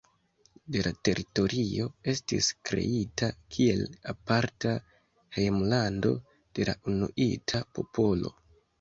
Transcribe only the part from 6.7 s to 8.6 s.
la inuita popolo.